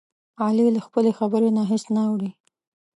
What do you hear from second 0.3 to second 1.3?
علي له خپلې